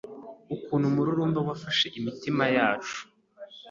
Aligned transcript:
Ukuntu 0.55 0.85
umururumba 0.91 1.39
wafashe 1.47 1.85
imitima 1.99 2.43
yacu 2.55 2.97